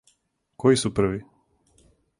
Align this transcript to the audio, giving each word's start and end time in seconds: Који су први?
Који 0.63 0.81
су 0.85 0.93
први? 1.01 1.21